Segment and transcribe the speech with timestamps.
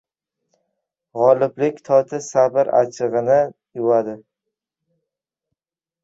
[1.17, 3.35] •G‘oliblik toti sabr achchig‘ini
[3.81, 4.15] yuvadi.